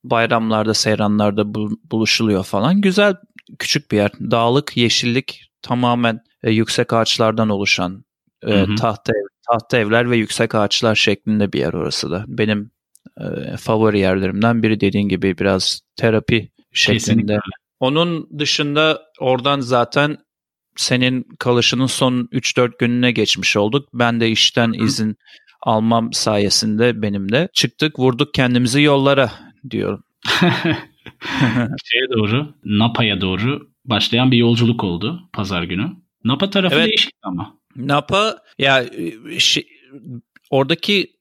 [0.05, 2.81] Bayramlarda, seyranlarda bul- buluşuluyor falan.
[2.81, 3.15] Güzel
[3.59, 4.11] küçük bir yer.
[4.21, 8.05] Dağlık, yeşillik tamamen e, yüksek ağaçlardan oluşan
[8.47, 12.25] e, tahta ev, tahta evler ve yüksek ağaçlar şeklinde bir yer orası da.
[12.29, 12.71] Benim
[13.21, 16.99] e, favori yerlerimden biri dediğin gibi biraz terapi şeklinde.
[16.99, 17.39] Kesinlikle.
[17.81, 20.19] Onun dışında oradan zaten
[20.77, 23.89] senin kalışının son 3-4 gününe geçmiş olduk.
[23.95, 25.17] Ben de işten izin
[25.61, 29.33] almam sayesinde benim de çıktık vurduk kendimizi yollara
[29.71, 30.05] diyorum.
[31.85, 35.91] Şeye doğru Napa'ya doğru başlayan bir yolculuk oldu pazar günü.
[36.25, 36.89] Napa tarafı evet.
[36.89, 37.59] değişik ama.
[37.77, 38.85] Napa ya
[39.39, 39.67] şey,
[40.51, 41.13] oradaki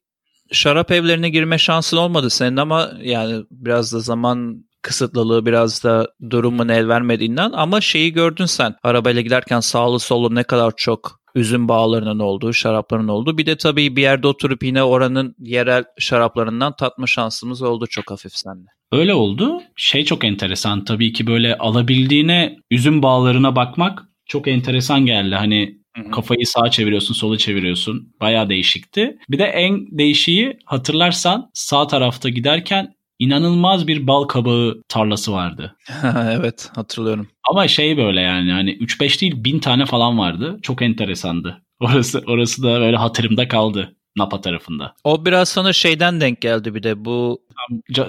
[0.52, 6.68] şarap evlerine girme şansın olmadı senin ama yani biraz da zaman kısıtlılığı biraz da durumun
[6.68, 12.18] el vermediğinden ama şeyi gördün sen arabayla giderken sağlı solu ne kadar çok üzüm bağlarının
[12.18, 13.38] olduğu, şarapların olduğu.
[13.38, 18.32] Bir de tabii bir yerde oturup yine oranın yerel şaraplarından tatma şansımız oldu çok hafif
[18.34, 18.68] seninle.
[18.92, 19.60] Öyle oldu.
[19.76, 25.34] Şey çok enteresan tabii ki böyle alabildiğine üzüm bağlarına bakmak çok enteresan geldi.
[25.34, 26.10] Hani Hı-hı.
[26.10, 28.14] Kafayı sağa çeviriyorsun, sola çeviriyorsun.
[28.20, 29.18] Bayağı değişikti.
[29.30, 35.76] Bir de en değişiği hatırlarsan sağ tarafta giderken inanılmaz bir bal kabağı tarlası vardı.
[36.30, 37.28] evet hatırlıyorum.
[37.50, 40.58] Ama şey böyle yani hani 3-5 değil 1000 tane falan vardı.
[40.62, 41.62] Çok enteresandı.
[41.80, 43.96] Orası orası da böyle hatırımda kaldı.
[44.16, 44.94] Napa tarafında.
[45.04, 47.42] O biraz sana şeyden denk geldi bir de bu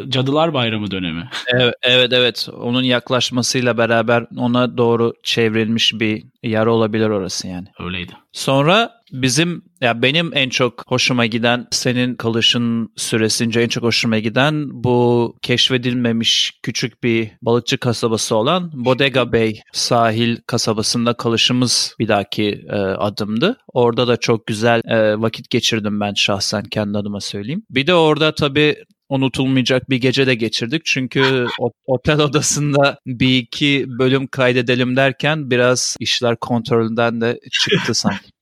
[0.09, 1.29] Cadılar Bayramı dönemi.
[1.47, 7.67] Evet, evet evet onun yaklaşmasıyla beraber ona doğru çevrilmiş bir yer olabilir orası yani.
[7.79, 8.13] Öyleydi.
[8.31, 14.83] Sonra bizim ya benim en çok hoşuma giden senin kalışın süresince en çok hoşuma giden
[14.83, 22.75] bu keşfedilmemiş küçük bir balıkçı kasabası olan Bodega Bay sahil kasabasında kalışımız bir dahaki e,
[22.75, 23.57] adımdı.
[23.73, 27.63] Orada da çok güzel e, vakit geçirdim ben şahsen kendi adıma söyleyeyim.
[27.69, 28.75] Bir de orada tabii
[29.09, 30.81] unutulmayacak bir gece de geçirdik.
[30.85, 31.45] Çünkü
[31.85, 38.32] otel odasında bir iki bölüm kaydedelim derken biraz işler kontrolünden de çıktı sanki.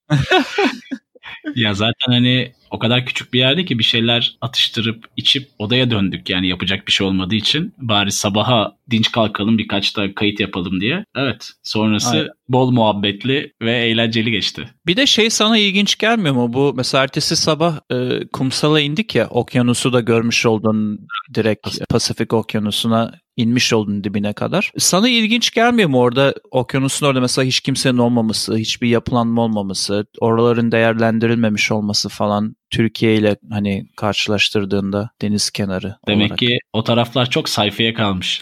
[1.56, 6.30] Ya zaten hani o kadar küçük bir yerde ki bir şeyler atıştırıp içip odaya döndük
[6.30, 7.74] yani yapacak bir şey olmadığı için.
[7.78, 11.06] Bari sabaha dinç kalkalım birkaç da kayıt yapalım diye.
[11.16, 12.30] Evet sonrası Aynen.
[12.50, 14.70] bol muhabbetli ve eğlenceli geçti.
[14.88, 16.54] Bir de şey sana ilginç gelmiyor mu?
[16.54, 23.12] Bu mesela ertesi sabah e, kumsala indik ya okyanusu da görmüş oldun direkt Pasifik, okyanusuna
[23.38, 24.72] inmiş oldun dibine kadar.
[24.78, 30.72] Sana ilginç gelmiyor mu orada okyanusun orada mesela hiç kimsenin olmaması, hiçbir yapılanma olmaması, oraların
[30.72, 36.40] değerlendirilmemiş olması falan Türkiye ile hani karşılaştırdığında deniz kenarı Demek olarak.
[36.40, 38.42] ki o taraflar çok sayfaya kalmış.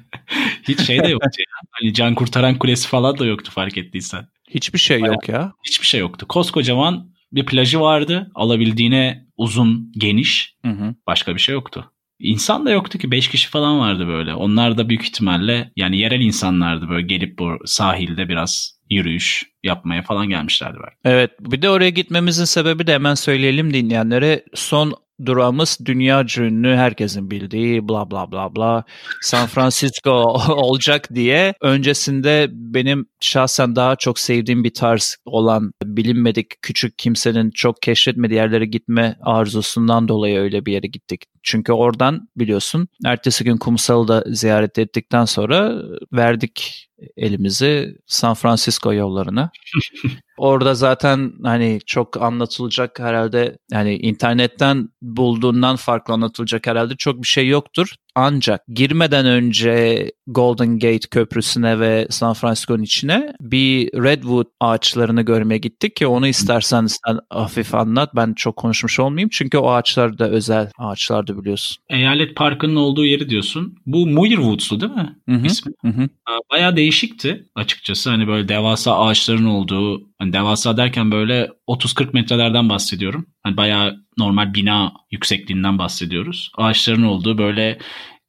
[0.68, 1.22] Hiç şey de yok.
[1.70, 4.26] Hani can kurtaran kulesi falan da yoktu fark ettiysen.
[4.50, 5.52] Hiçbir şey Bayağı, yok ya.
[5.66, 6.26] Hiçbir şey yoktu.
[6.28, 8.30] Koskocaman bir plajı vardı.
[8.34, 10.56] Alabildiğine uzun, geniş.
[10.64, 10.94] Hı hı.
[11.06, 11.90] Başka bir şey yoktu.
[12.18, 14.34] İnsan da yoktu ki 5 kişi falan vardı böyle.
[14.34, 20.28] Onlar da büyük ihtimalle yani yerel insanlardı böyle gelip bu sahilde biraz yürüyüş yapmaya falan
[20.28, 20.96] gelmişlerdi belki.
[21.04, 24.44] Evet bir de oraya gitmemizin sebebi de hemen söyleyelim dinleyenlere.
[24.54, 24.94] Son
[25.26, 28.84] durağımız dünya ünlü herkesin bildiği bla bla bla bla
[29.22, 30.10] San Francisco
[30.48, 37.82] olacak diye öncesinde benim şahsen daha çok sevdiğim bir tarz olan bilinmedik küçük kimsenin çok
[37.82, 41.24] keşfetmediği yerlere gitme arzusundan dolayı öyle bir yere gittik.
[41.42, 49.50] Çünkü oradan biliyorsun ertesi gün kumsalı da ziyaret ettikten sonra verdik elimizi San Francisco yollarına.
[50.36, 57.48] Orada zaten hani çok anlatılacak herhalde yani internetten bulduğundan farklı anlatılacak herhalde çok bir şey
[57.48, 57.94] yoktur.
[58.14, 65.96] Ancak girmeden önce Golden Gate Köprüsü'ne ve San Francisco'nun içine bir Redwood ağaçlarını görmeye gittik
[65.96, 68.10] ki onu istersen sen hafif anlat.
[68.16, 71.76] Ben çok konuşmuş olmayayım çünkü o ağaçlar da özel ağaçlardı biliyorsun.
[71.90, 73.76] Eyalet Parkı'nın olduğu yeri diyorsun.
[73.86, 75.16] Bu Muir Woods'u değil mi?
[75.28, 75.46] Hı hı.
[75.46, 75.72] İsmi.
[75.82, 76.08] Hı hı.
[76.52, 78.10] Bayağı değişikti açıkçası.
[78.10, 83.26] Hani böyle devasa ağaçların olduğu, hani devasa derken böyle 30-40 metrelerden bahsediyorum.
[83.42, 86.50] Hani bayağı normal bina yüksekliğinden bahsediyoruz.
[86.56, 87.78] Ağaçların olduğu böyle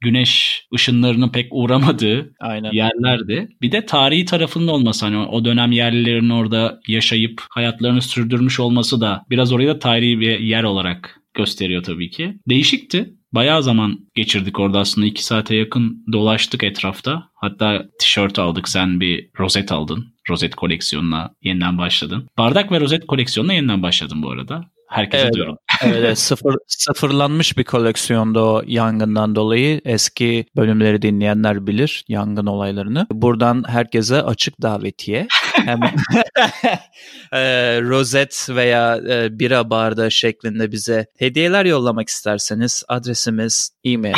[0.00, 2.72] güneş ışınlarının pek uğramadığı Aynen.
[2.72, 3.48] yerlerdi.
[3.62, 9.22] Bir de tarihi tarafının olması hani o dönem yerlilerin orada yaşayıp hayatlarını sürdürmüş olması da
[9.30, 12.34] biraz orayı da tarihi bir yer olarak gösteriyor tabii ki.
[12.48, 13.12] Değişikti.
[13.32, 15.06] Bayağı zaman geçirdik orada aslında.
[15.06, 17.22] iki saate yakın dolaştık etrafta.
[17.34, 18.68] Hatta tişört aldık.
[18.68, 20.15] Sen bir rozet aldın.
[20.30, 22.28] Rozet koleksiyonuna yeniden başladın.
[22.38, 24.64] Bardak ve rozet koleksiyonuna yeniden başladın bu arada.
[24.88, 25.56] Herkese evet, diyorum.
[25.82, 29.80] evet, sıfır, sıfırlanmış bir koleksiyonda o yangından dolayı.
[29.84, 33.06] Eski bölümleri dinleyenler bilir yangın olaylarını.
[33.10, 35.28] Buradan herkese açık davetiye.
[35.52, 35.80] Hem
[37.32, 37.42] e,
[37.82, 44.14] rozet veya e, bira bardağı şeklinde bize hediyeler yollamak isterseniz adresimiz e-mail.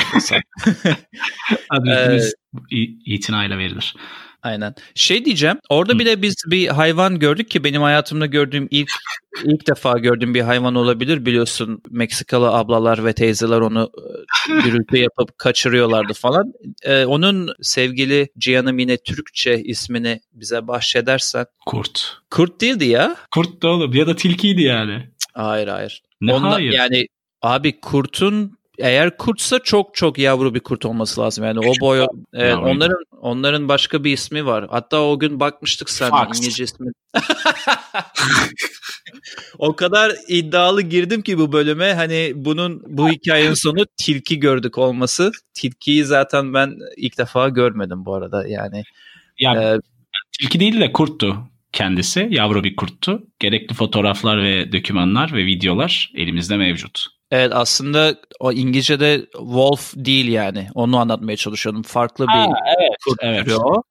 [1.70, 2.34] adresimiz
[2.72, 3.94] e, itinayla verilir.
[4.42, 4.74] Aynen.
[4.94, 5.58] Şey diyeceğim.
[5.68, 8.88] Orada bile biz bir hayvan gördük ki benim hayatımda gördüğüm ilk
[9.44, 11.82] ilk defa gördüğüm bir hayvan olabilir biliyorsun.
[11.90, 13.90] Meksikalı ablalar ve teyzeler onu
[14.48, 16.52] e, gürültü yapıp kaçırıyorlardı falan.
[16.82, 21.46] Ee, onun sevgili Cihan'ım yine Türkçe ismini bize bahşedersen.
[21.66, 22.16] Kurt.
[22.30, 23.16] Kurt değildi ya.
[23.30, 25.08] Kurt da oğlum ya da tilkiydi yani.
[25.34, 26.02] Hayır hayır.
[26.20, 26.72] Ne Ondan, hayır?
[26.72, 27.06] Yani
[27.42, 31.44] abi kurtun eğer kurtsa çok çok yavru bir kurt olması lazım.
[31.44, 34.66] Yani o boy evet, onların onların başka bir ismi var.
[34.70, 36.86] Hatta o gün bakmıştık sen İngilizce ismi.
[39.58, 45.32] o kadar iddialı girdim ki bu bölüme hani bunun bu hikayenin sonu tilki gördük olması.
[45.54, 48.82] Tilkiyi zaten ben ilk defa görmedim bu arada yani.
[49.38, 49.78] Ya e,
[50.40, 52.28] tilki değil de kurttu kendisi.
[52.30, 53.22] Yavru bir kurttu.
[53.38, 57.17] Gerekli fotoğraflar ve dokümanlar ve videolar elimizde mevcut.
[57.30, 60.68] Evet aslında o İngilizce'de wolf değil yani.
[60.74, 61.82] Onu anlatmaya çalışıyordum.
[61.82, 62.46] Farklı bir ha,
[62.78, 63.52] evet, kurt evet.
[63.52, 63.82] o.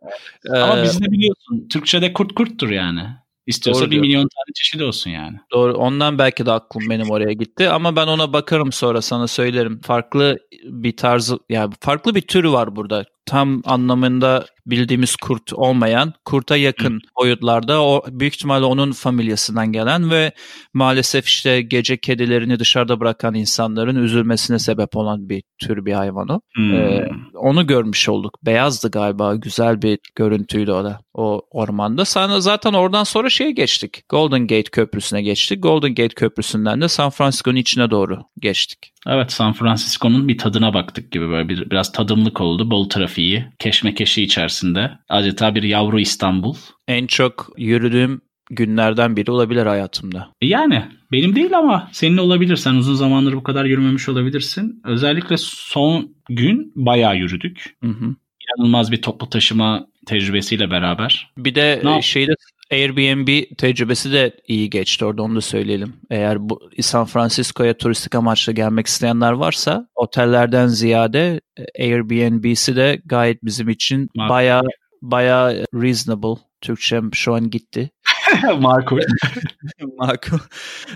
[0.54, 3.02] Ee, Ama bizde biliyorsun Türkçe'de kurt kurttur yani.
[3.48, 5.38] İstiyorsa Doğru bir milyon tane çeşidi olsun yani.
[5.52, 5.74] Doğru.
[5.74, 7.70] Ondan belki de aklım benim oraya gitti.
[7.70, 9.82] Ama ben ona bakarım sonra sana söylerim.
[9.82, 13.06] Farklı bir tarzı yani farklı bir türü var burada.
[13.28, 20.32] Tam anlamında bildiğimiz kurt olmayan, kurta yakın boyutlarda o büyük ihtimalle onun familyasından gelen ve
[20.74, 26.42] maalesef işte gece kedilerini dışarıda bırakan insanların üzülmesine sebep olan bir tür bir hayvan o.
[26.74, 28.38] Ee, onu görmüş olduk.
[28.46, 29.36] Beyazdı galiba.
[29.36, 32.06] Güzel bir görüntüydü o da o ormanda.
[32.06, 34.10] Sana zaten oradan sonra şeye geçtik.
[34.10, 35.64] Golden Gate Köprüsü'ne geçtik.
[35.64, 38.94] Golden Gate Köprüsü'nden de San Francisco'nun içine doğru geçtik.
[39.08, 42.72] Evet San Francisco'nun bir tadına baktık gibi böyle bir, biraz tadımlık oldu.
[42.72, 44.92] Bol trafiği, keşmekeşi içerisinde.
[45.10, 46.56] Adeta bir yavru İstanbul.
[46.88, 50.30] En çok yürüdüğüm günlerden biri olabilir hayatımda.
[50.42, 52.56] Yani benim değil ama senin olabilir.
[52.56, 54.82] Sen uzun zamandır bu kadar yürümemiş olabilirsin.
[54.86, 57.76] Özellikle son gün bayağı yürüdük.
[57.84, 58.16] Hı hı.
[58.42, 61.32] İnanılmaz bir toplu taşıma tecrübesiyle beraber.
[61.38, 62.34] Bir de ne şeyde
[62.72, 65.94] Airbnb tecrübesi de iyi geçti orada onu da söyleyelim.
[66.10, 73.46] Eğer bu San Francisco'ya turistik amaçla gelmek isteyenler varsa otellerden ziyade e, Airbnb'si de gayet
[73.46, 74.64] bizim için bayağı
[75.02, 76.42] bayağı reasonable.
[76.62, 77.90] Türkçem şu an gitti.
[78.60, 79.00] Makul.
[79.98, 80.38] Makul.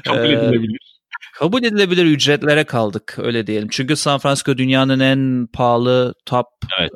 [0.06, 0.92] Kabul ee, edilebilir.
[1.34, 3.68] Kabul edilebilir ücretlere kaldık öyle diyelim.
[3.72, 6.46] Çünkü San Francisco dünyanın en pahalı top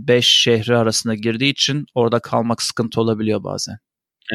[0.02, 0.24] 5 evet.
[0.24, 3.78] şehri arasında girdiği için orada kalmak sıkıntı olabiliyor bazen.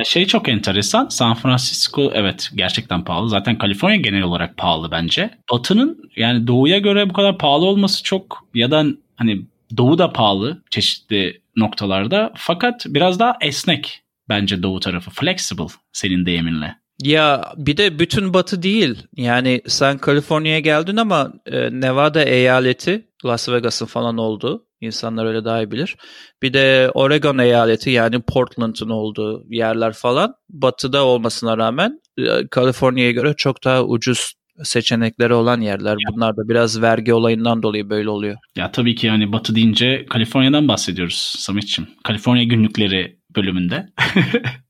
[0.05, 1.09] Şey çok enteresan.
[1.09, 3.29] San Francisco evet gerçekten pahalı.
[3.29, 5.31] Zaten Kaliforniya genel olarak pahalı bence.
[5.53, 8.85] Batı'nın yani doğuya göre bu kadar pahalı olması çok ya da
[9.16, 9.42] hani
[9.76, 15.11] Doğu da pahalı çeşitli noktalarda fakat biraz daha esnek bence Doğu tarafı.
[15.11, 16.80] Flexible senin deyiminle.
[17.03, 19.07] Ya bir de bütün batı değil.
[19.17, 24.67] Yani sen Kaliforniya'ya geldin ama e, Nevada eyaleti Las Vegas'ın falan olduğu.
[24.81, 25.97] İnsanlar öyle daha iyi bilir.
[26.43, 33.35] Bir de Oregon eyaleti yani Portland'ın olduğu yerler falan batıda olmasına rağmen e, Kaliforniya'ya göre
[33.37, 34.33] çok daha ucuz
[34.63, 35.97] seçenekleri olan yerler.
[36.13, 38.37] Bunlar da biraz vergi olayından dolayı böyle oluyor.
[38.57, 41.91] Ya tabii ki yani batı deyince Kaliforniya'dan bahsediyoruz Samet'ciğim.
[42.05, 43.89] Kaliforniya günlükleri bölümünde.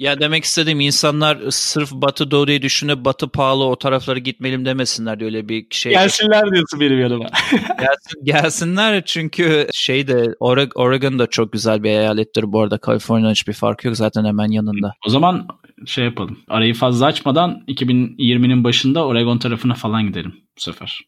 [0.00, 5.20] Ya demek istediğim insanlar sırf Batı Doğu diye düşünüp Batı pahalı o taraflara gitmeliyim demesinler
[5.20, 5.92] diye öyle bir şey.
[5.92, 7.24] Gelsinler diyorsun benim yanıma.
[7.80, 10.34] Gelsin, gelsinler çünkü şey de
[10.74, 12.78] Oregon da çok güzel bir eyalettir bu arada.
[12.78, 14.92] Kaliforniya'nın hiçbir farkı yok zaten hemen yanında.
[15.06, 15.48] O zaman
[15.86, 16.38] şey yapalım.
[16.48, 21.00] Arayı fazla açmadan 2020'nin başında Oregon tarafına falan gidelim bu sefer.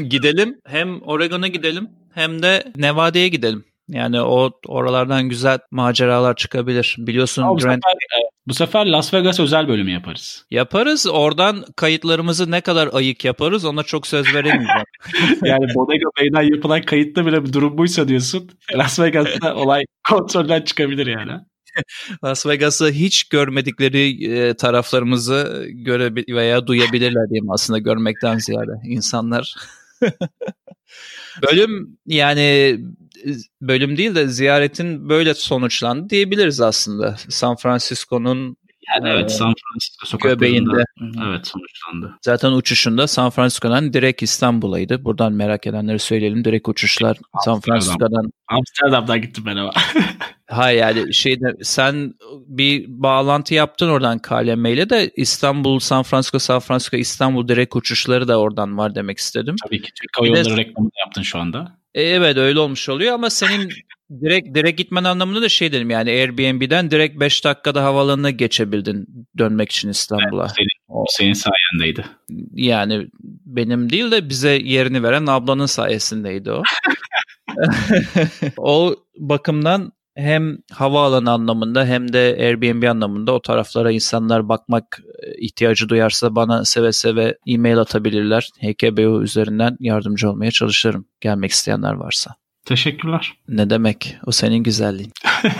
[0.08, 0.56] gidelim.
[0.66, 3.64] Hem Oregon'a gidelim hem de Nevada'ya gidelim.
[3.88, 6.94] Yani o oralardan güzel maceralar çıkabilir.
[6.98, 7.82] Biliyorsun bu, Grant...
[7.84, 10.46] sefer, bu sefer Las Vegas özel bölümü yaparız.
[10.50, 11.06] Yaparız.
[11.06, 14.84] Oradan kayıtlarımızı ne kadar ayık yaparız ona çok söz veremeyeceğim.
[15.44, 18.50] yani Bodega Bay'den yapılan kayıtta bile bir durum buysa diyorsun.
[18.74, 21.32] Las Vegas'ta olay kontrolden çıkabilir yani.
[22.24, 29.54] Las Vegas'ı hiç görmedikleri e, taraflarımızı göre veya duyabilirler diyeyim aslında görmekten ziyade insanlar.
[31.42, 32.78] Bölüm yani
[33.60, 37.16] bölüm değil de ziyaretin böyle sonuçlandı diyebiliriz aslında.
[37.28, 38.56] San Francisco'nun
[38.94, 40.84] yani evet San Francisco sokaklarında
[41.28, 42.18] evet sonuçlandı.
[42.22, 45.04] Zaten uçuşunda San Francisco'dan direkt İstanbul'aydı.
[45.04, 46.44] Buradan merak edenleri söyleyelim.
[46.44, 48.30] Direkt uçuşlar San Francisco'dan.
[48.48, 49.70] Amsterdam'dan gittim ben ama.
[50.48, 52.14] Hayır yani şeyde sen
[52.46, 58.28] bir bağlantı yaptın oradan KLM ile de İstanbul, San Francisco, San Francisco, İstanbul direkt uçuşları
[58.28, 59.56] da oradan var demek istedim.
[59.64, 61.78] Tabii ki Türk Hava Yolları reklamını yaptın şu anda.
[61.94, 63.70] E, evet öyle olmuş oluyor ama senin
[64.22, 69.06] direkt direkt gitmen anlamında da şey dedim yani Airbnb'den direkt 5 dakikada havalanına geçebildin
[69.38, 70.42] dönmek için İstanbul'a.
[70.42, 72.06] Evet, senin, o, senin sayendeydi.
[72.54, 73.06] Yani
[73.46, 76.62] benim değil de bize yerini veren ablanın sayesindeydi o.
[78.56, 85.88] o bakımdan hem havaalanı anlamında hem de Airbnb anlamında o taraflara insanlar bakmak e, ihtiyacı
[85.88, 88.48] duyarsa bana seve seve e-mail atabilirler.
[88.60, 92.34] HKBU üzerinden yardımcı olmaya çalışırım gelmek isteyenler varsa.
[92.64, 93.32] Teşekkürler.
[93.48, 94.16] Ne demek?
[94.26, 95.12] O senin güzelliğin.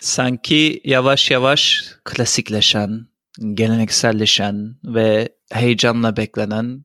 [0.00, 3.06] Sanki yavaş yavaş klasikleşen,
[3.54, 6.84] gelenekselleşen ve heyecanla beklenen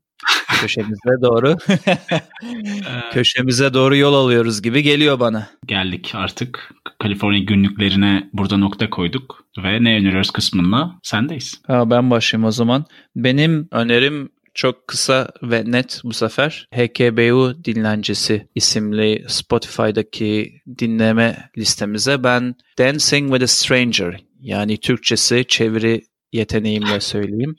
[0.61, 1.57] köşemize doğru
[3.13, 5.47] köşemize doğru yol alıyoruz gibi geliyor bana.
[5.65, 11.61] Geldik artık Kaliforniya günlüklerine burada nokta koyduk ve ne öneriyoruz kısmında sendeyiz.
[11.67, 12.85] Ha, ben başlayayım o zaman.
[13.15, 16.67] Benim önerim çok kısa ve net bu sefer.
[16.71, 26.01] HKBU Dinlencesi isimli Spotify'daki dinleme listemize ben Dancing with a Stranger yani Türkçesi çeviri
[26.35, 27.55] yeteneğimle söyleyeyim.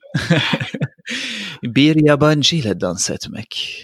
[1.62, 3.83] bir yabancı ile dans etmek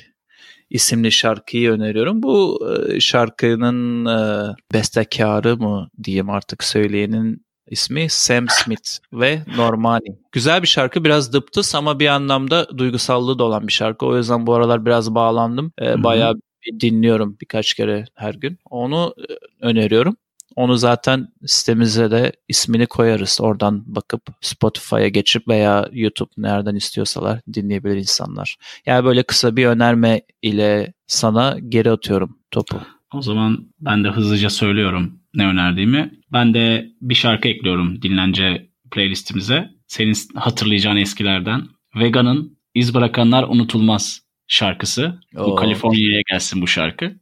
[0.70, 2.22] isimli şarkıyı öneriyorum.
[2.22, 10.16] Bu e, şarkının e, bestekarı mı diyeyim artık söyleyenin ismi Sam Smith ve Normani.
[10.32, 14.06] Güzel bir şarkı biraz dıptıs ama bir anlamda duygusallığı da olan bir şarkı.
[14.06, 15.72] O yüzden bu aralar biraz bağlandım.
[15.82, 16.34] Ee, bayağı
[16.80, 18.58] dinliyorum birkaç kere her gün.
[18.70, 19.32] Onu e,
[19.66, 20.16] öneriyorum.
[20.56, 23.38] Onu zaten sitemize de ismini koyarız.
[23.40, 28.56] Oradan bakıp Spotify'a geçip veya YouTube nereden istiyorsalar dinleyebilir insanlar.
[28.86, 32.80] Yani böyle kısa bir önerme ile sana geri atıyorum topu.
[33.12, 36.12] O zaman ben de hızlıca söylüyorum ne önerdiğimi.
[36.32, 39.70] Ben de bir şarkı ekliyorum dinlence playlistimize.
[39.86, 41.62] Senin hatırlayacağın eskilerden.
[41.96, 45.20] Vega'nın İz Bırakanlar Unutulmaz şarkısı.
[45.36, 45.46] Oo.
[45.46, 47.14] Bu Kaliforniya'ya gelsin bu şarkı.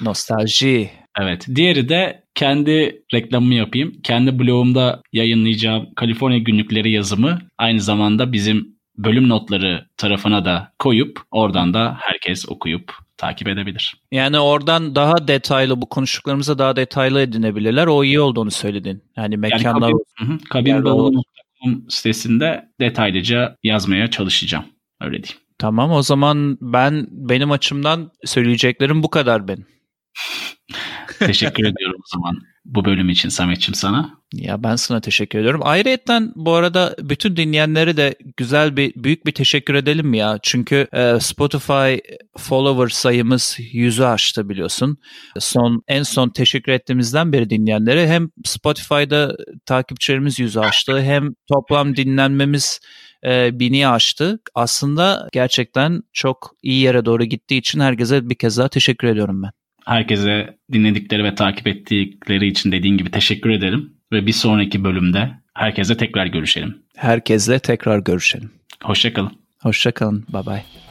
[0.00, 0.90] Nostalji.
[1.20, 1.46] Evet.
[1.54, 3.92] Diğeri de kendi reklamımı yapayım.
[4.02, 11.74] Kendi blogumda yayınlayacağım Kaliforniya günlükleri yazımı aynı zamanda bizim bölüm notları tarafına da koyup oradan
[11.74, 13.94] da herkes okuyup takip edebilir.
[14.12, 17.86] Yani oradan daha detaylı bu konuştuklarımıza daha detaylı edinebilirler.
[17.86, 19.02] O iyi olduğunu söyledin.
[19.16, 19.92] Yani mekanlar...
[20.20, 21.22] Yani kabin, kabin
[21.88, 24.64] sitesinde detaylıca yazmaya çalışacağım.
[25.00, 25.40] Öyle diyeyim.
[25.58, 29.66] Tamam o zaman ben benim açımdan söyleyeceklerim bu kadar benim.
[31.18, 34.10] Teşekkür ediyorum o zaman bu bölüm için Samet'ciğim sana.
[34.32, 35.60] Ya ben sana teşekkür ediyorum.
[35.64, 40.38] Ayrıyeten bu arada bütün dinleyenlere de güzel bir büyük bir teşekkür edelim ya.
[40.42, 41.96] Çünkü e, Spotify
[42.38, 44.98] follower sayımız yüzü aştı biliyorsun.
[45.38, 49.36] Son en son teşekkür ettiğimizden beri dinleyenlere hem Spotify'da
[49.66, 52.80] takipçilerimiz yüzü aştı hem toplam dinlenmemiz
[53.26, 54.38] e, bini aştı.
[54.54, 59.50] Aslında gerçekten çok iyi yere doğru gittiği için herkese bir kez daha teşekkür ediyorum ben.
[59.86, 63.92] Herkese dinledikleri ve takip ettikleri için dediğin gibi teşekkür ederim.
[64.12, 66.78] Ve bir sonraki bölümde herkese tekrar görüşelim.
[66.96, 68.50] Herkesle tekrar görüşelim.
[68.82, 69.32] Hoşçakalın.
[69.62, 70.26] Hoşçakalın.
[70.32, 70.85] Bye bye.